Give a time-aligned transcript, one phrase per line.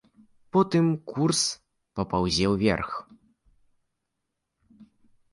[0.55, 1.41] Потым курс
[1.99, 2.91] папаўзе ўверх.